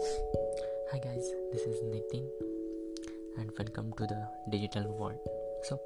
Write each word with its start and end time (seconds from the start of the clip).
Hi 0.00 0.98
guys, 0.98 1.26
this 1.52 1.60
is 1.60 1.82
Nitin 1.82 2.24
and 3.36 3.50
welcome 3.58 3.92
to 3.98 4.06
the 4.06 4.28
digital 4.50 4.84
world. 4.96 5.18
So 5.62 5.78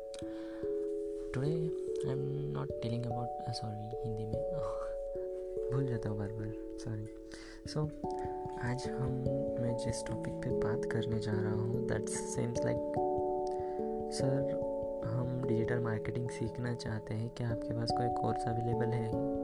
today 1.32 1.68
I'm 2.08 2.52
not 2.52 2.68
telling 2.80 3.06
about 3.06 3.26
uh, 3.48 3.52
sorry 3.52 3.90
Hindi 4.04 4.26
में 4.26 4.38
भूल 5.72 5.86
जाता 5.86 6.08
हूँ 6.08 6.18
बार 6.18 6.32
बार 6.32 6.52
sorry 6.84 7.08
so 7.72 7.84
आज 8.70 8.86
हम 9.00 9.10
मैं 9.60 9.76
जिस 9.84 10.04
टॉपिक 10.06 10.34
पे 10.44 10.50
बात 10.62 10.84
करने 10.92 11.18
जा 11.20 11.32
रहा 11.32 11.54
हूँ 11.54 11.86
दैट 11.88 12.08
सेम्स 12.08 12.64
लाइक 12.64 12.94
सर 14.20 15.10
हम 15.14 15.42
डिजिटल 15.48 15.78
मार्केटिंग 15.78 16.30
सीखना 16.30 16.74
चाहते 16.74 17.14
हैं 17.14 17.30
क्या 17.36 17.48
आपके 17.48 17.74
पास 17.74 17.90
कोई 17.90 18.08
कोर्स 18.22 18.48
अवेलेबल 18.48 18.94
है? 18.94 19.43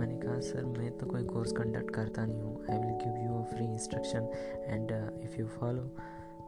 मैंने 0.00 0.16
कहा, 0.16 0.38
सर, 0.40 0.64
मैं 0.64 0.90
तो 0.98 1.06
कोई 1.06 1.24
कोर्स 1.24 1.52
कंडक्ट 1.52 1.90
करता 1.90 2.24
नहीं 2.26 2.42
हूँ। 2.42 2.56
I 2.70 2.78
will 2.78 2.94
give 3.04 3.16
you 3.24 3.42
free 3.52 3.64
instruction 3.64 4.28
and 4.64 4.92
if 5.22 5.40
you 5.40 5.46
follow 5.46 5.82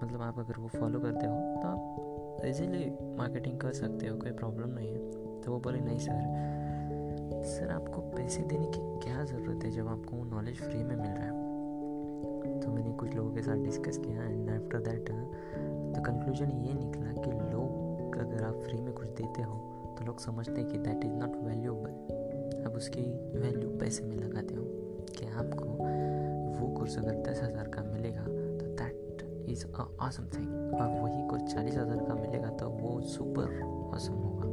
मतलब 0.02 0.22
आप 0.22 0.38
अगर 0.38 0.60
वो 0.60 0.68
फॉलो 0.68 1.00
करते 1.00 1.26
हो 1.26 1.36
तो 1.62 1.68
आप 1.68 2.44
इजीली 2.46 2.84
मार्केटिंग 3.16 3.58
कर 3.58 3.72
सकते 3.72 4.06
हो, 4.06 4.16
कोई 4.16 4.32
प्रॉब्लम 4.32 4.68
नहीं 4.68 4.92
है। 4.92 5.40
तो 5.40 5.52
वो 5.52 5.58
बोले, 5.58 5.80
नहीं, 5.80 5.98
सर। 5.98 7.42
सर, 7.44 7.70
आपको 7.70 8.00
पैसे 8.16 8.42
देने 8.42 8.66
की 8.66 8.80
क्या 9.04 9.24
ज़रूरत 9.24 9.64
है 9.64 9.70
जब 9.70 9.88
आपको 9.88 10.16
वो 10.16 10.24
नॉलेज 10.24 10.56
फ्री 10.56 10.82
में 10.82 10.96
मिल 10.96 11.10
रहा 11.10 11.24
है? 11.24 11.40
तो 12.60 12.68
मैंने 12.68 12.92
कुछ 12.92 13.14
लोगों 13.14 13.30
के 13.34 13.42
साथ 13.42 13.64
डिस्कस 13.64 13.98
किया 13.98 14.24
एंड 14.24 14.50
आफ्टर 14.50 14.80
दैट 14.80 15.08
तो 15.94 16.02
कंक्लूजन 16.02 16.50
ये 16.62 16.74
निकला 16.74 17.12
कि 17.22 17.30
लोग 17.30 18.18
अगर 18.18 18.44
आप 18.44 18.54
फ्री 18.54 18.80
में 18.80 18.92
कुछ 18.92 19.08
देते 19.08 19.42
हो 19.42 19.58
तो 19.98 20.04
लोग 20.04 20.18
समझते 20.20 20.60
हैं 20.60 20.66
कि 20.66 20.78
दैट 20.78 21.04
इज़ 21.04 21.12
नॉट 21.12 21.36
वैल्यूएबल 21.44 22.20
अब 22.72 22.76
उसकी 22.76 23.02
वैल्यू 23.38 23.68
पैसे 23.78 24.04
में 24.04 24.16
लगाते 24.16 24.54
हो 24.54 24.62
कि 25.16 25.26
आपको 25.28 25.64
वो 25.64 26.68
कोर्स 26.76 26.96
अगर 26.98 27.16
दस 27.22 27.40
हज़ार 27.42 27.66
का 27.68 27.82
मिलेगा 27.84 28.22
तो 28.22 28.66
दैट 28.78 29.48
इज़ 29.50 29.64
ऑसम 29.76 30.28
थिंग 30.34 30.74
और 30.74 30.88
वही 30.88 31.28
कोर्स 31.28 31.54
चालीस 31.54 31.76
हज़ार 31.76 32.04
का 32.06 32.14
मिलेगा 32.14 32.48
तो 32.56 32.68
वो 32.70 33.00
सुपर 33.08 33.60
ऑसम 33.94 34.14
होगा। 34.14 34.48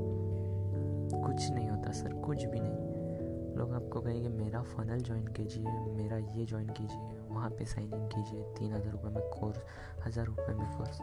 कुछ 1.21 1.49
नहीं 1.51 1.69
होता 1.69 1.91
सर, 1.91 2.13
कुछ 2.21 2.43
भी 2.43 2.59
नहीं। 2.59 3.55
लोग 3.57 3.73
आपको 3.73 4.01
कहेंगे, 4.01 4.29
मेरा 4.29 4.61
फनल 4.75 5.01
ज्वाइन 5.01 5.27
कीजिए, 5.27 5.79
मेरा 5.95 6.17
ये 6.17 6.45
ज्वाइन 6.45 6.69
कीजिए, 6.69 7.17
वहाँ 7.29 7.49
पे 7.49 7.65
साइन 7.65 7.93
इन 7.93 8.07
कीजिए, 8.07 8.43
तीन 8.59 8.73
हज़ार 8.73 8.91
रुपये 8.91 9.11
में 9.11 9.23
कोर्स 9.29 9.63
हज़ार 10.05 10.25
रुपये 10.25 10.55
में 10.55 10.77
कोर्स 10.77 11.01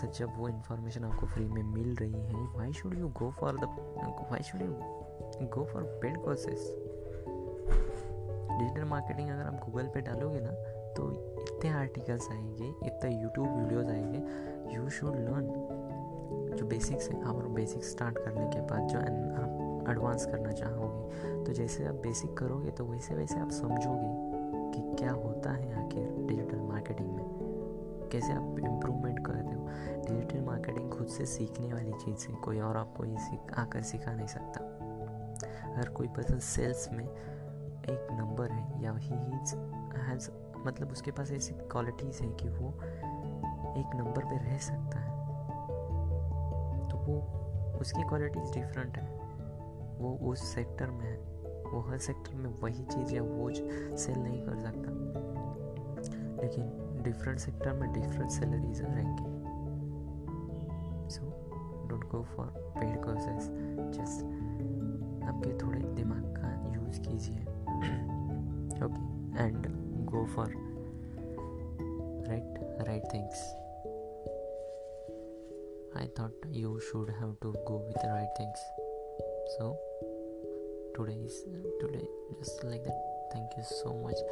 सर, 0.00 0.10
जब 0.18 0.38
वो 0.38 0.48
इन्फॉर्मेशन 0.48 1.04
आपको 1.04 1.26
फ्री 1.26 1.44
में 1.44 1.62
मिल 1.64 1.94
रही 1.96 2.26
है 2.26 2.46
why 2.56 2.72
should 2.72 2.98
you 2.98 3.08
go 3.18 3.30
for 3.30 3.58
the 3.58 3.64
why 4.30 4.42
should 4.42 4.62
you 4.62 4.72
go 5.42 5.64
for 5.64 5.82
paid 6.02 6.16
courses 6.16 6.74
digital 8.58 8.84
marketing 8.84 9.28
अगर 9.30 9.42
आप 9.42 9.60
गूगल 9.64 9.86
पे 9.86 10.00
डालोगे 10.00 10.40
ना 10.40 10.50
तो 10.94 11.10
इतने 11.42 11.70
आर्टिकल्स 11.70 12.28
आएँगे, 12.32 12.68
इतने 12.86 13.22
यूट्यूब 13.22 13.48
वीडियोस 13.48 13.86
आएँगे 13.86 14.74
यू 14.74 14.88
शुड 14.90 15.16
लर्न 15.16 15.46
जो 16.56 16.66
बेसिक्स 16.66 17.08
है। 17.10 17.22
और 17.22 17.48
बेसिक 17.48 17.84
स्टार्ट 17.84 18.18
करने 18.18 18.46
के 18.48 18.60
बाद 18.60 18.88
जो 18.88 18.98
आप 18.98 19.86
एडवांस 19.90 20.26
करना 20.26 20.52
चाहोगे 20.52 21.44
तो 21.44 21.52
जैसे 21.52 21.86
आप 21.86 21.94
बेसिक 21.94 22.36
करोगे 22.36 22.70
तो 22.70 22.84
वैसे 22.84 23.14
वैसे 23.14 23.38
आप 23.38 23.50
समझोगे 23.50 24.12
कि 24.72 24.96
क्या 24.96 25.12
होता 25.12 25.50
है 25.50 25.84
आखिर 25.84 26.26
डिजिटल 26.26 26.58
मार्केटिंग 26.58 27.08
में। 27.08 27.24
कैसे 28.12 28.32
आप 28.32 28.56
इम्प्रूवमेंट 28.58 29.26
करते 29.26 29.54
हो? 29.54 29.66
डिजिटल 30.06 30.40
मार्केटिंग 30.40 30.90
खुद 30.90 31.06
से 31.06 31.26
सीखने 31.26 31.72
वाली 31.72 31.92
चीज़ 31.92 32.26
है, 32.28 32.34
कोई 32.34 32.60
और 32.60 32.76
आपको 32.76 33.04
ये 33.04 33.18
सीख 33.18 33.52
आकर 33.58 33.82
सिखा 33.82 34.12
नहीं 34.12 34.26
सकता। 34.26 34.73
अगर 35.74 35.88
कोई 35.88 36.08
पर्सन 36.08 36.38
सेल्स 36.38 36.92
में 36.92 37.04
एक 37.84 38.08
नंबर 38.12 38.50
है, 38.50 38.82
या 38.82 38.92
ही 38.92 39.14
हैज़ 40.00 40.30
मतलब 40.66 40.90
उसके 40.92 41.10
पास 41.10 41.30
ऐसी 41.30 41.54
क्वालिटीज़ 41.54 42.22
है 42.22 42.32
कि 42.32 42.48
वो 42.48 42.68
एक 43.76 43.90
नंबर 43.94 44.24
पे 44.24 44.38
रह 44.38 44.58
सकता 44.58 44.98
है। 44.98 45.14
तो 46.88 46.96
वो, 46.96 47.20
उसकी 47.78 48.02
क्वालिटीज़ 48.02 48.54
डिफरेंट 48.54 48.98
है। 48.98 49.18
वो 49.98 50.32
उस 50.32 50.54
सेक्टर 50.54 50.86
में 50.86 51.06
है। 51.06 51.34
वो 51.70 51.80
हर 51.80 51.98
सेक्टर 51.98 52.34
में 52.34 52.60
वही 52.60 52.84
चीज़ 52.84 53.14
या 53.14 53.22
वो 53.22 53.50
सेल 53.96 54.18
नहीं 54.18 54.42
कर 54.42 54.58
सकता। 54.58 55.24
लेकिन 56.42 56.64
डिफरेंट 57.04 57.38
सेक्टर 57.38 57.72
में 57.72 57.92
डिफरेंट 57.92 58.30
सैलरीज 58.30 58.80
रहेंगे। 58.80 59.24
So 61.10 61.22
don't 61.88 62.04
go 62.04 62.22
for 62.22 62.46
paid 62.46 63.04
courses 63.04 63.40
just 63.90 64.24
आपके 65.26 65.66
थोड़े 65.66 65.80
दिमाग 65.80 66.22
का 66.36 66.50
यूज़ 66.74 67.00
कीजिए। 67.00 67.40
Okay 68.84 69.14
and 69.42 69.66
go 70.04 70.24
for 70.26 70.46
right 72.28 72.78
right 72.88 73.04
things 73.14 73.54
I 75.96 76.08
thought 76.18 76.40
you 76.46 76.78
should 76.78 77.10
have 77.10 77.36
to 77.42 77.52
go 77.52 77.78
with 77.78 78.04
right 78.04 78.30
things 78.40 78.58
so 79.52 79.90
today 80.96 81.12
is 81.12 81.44
today 81.80 82.08
just 82.40 82.64
like 82.64 82.82
that 82.82 83.34
thank 83.34 83.50
you 83.58 83.64
so 83.64 84.08
much 84.08 84.24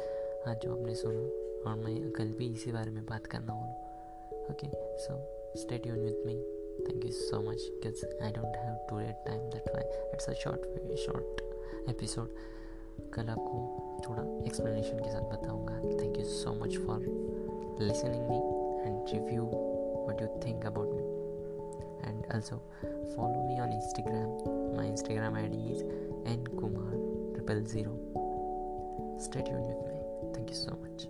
आज 0.47 0.57
जो 0.57 0.79
आपने 0.79 0.95
सुना, 0.95 1.69
और 1.69 1.77
मैं 1.77 2.11
कल 2.11 2.31
भी 2.31 2.51
इसी 2.51 2.71
बारे 2.71 2.91
में 2.91 3.05
बात 3.05 3.27
करना 3.27 3.53
हूँ 3.53 3.73
okay 4.51 4.97
so 4.97 5.17
stay 5.55 5.77
tune 5.77 5.99
with 5.99 6.25
me 6.25 6.62
thank 6.86 7.04
you 7.04 7.12
so 7.12 7.42
much 7.42 7.64
because 7.80 8.04
i 8.26 8.30
don't 8.38 8.56
have 8.64 8.76
today 8.90 9.14
time 9.26 9.42
that's 9.54 9.74
why 9.74 9.82
it's 10.12 10.28
a 10.28 10.36
short 10.44 10.70
very 10.76 11.00
short 11.06 11.42
episode 11.94 12.46
कल 13.14 13.28
आपको 13.30 13.56
थोड़ा 14.06 14.22
एक्सप्लेनेशन 14.46 14.98
के 14.98 15.10
साथ 15.10 15.28
बताऊंगा 15.32 15.74
thank 16.02 16.18
you 16.18 16.24
so 16.24 16.52
much 16.62 16.76
for 16.86 17.00
listening 17.80 18.28
me 18.30 18.38
and 18.86 19.14
review 19.14 19.50
what 20.08 20.20
you 20.24 20.28
think 20.42 20.64
about 20.64 20.92
me 20.98 21.02
and 22.08 22.24
also 22.34 22.56
follow 23.14 23.42
me 23.48 23.58
on 23.64 23.74
instagram 23.80 24.30
my 24.78 24.86
instagram 24.92 25.38
id 25.42 25.60
is 25.74 25.84
nkumar 26.36 26.96
triple 27.34 27.62
zero 27.74 27.94
stay 29.28 29.46
tuned 29.50 29.66
with 29.66 29.86
me 29.92 30.02
thank 30.34 30.56
you 30.56 30.60
so 30.64 30.76
much 30.82 31.08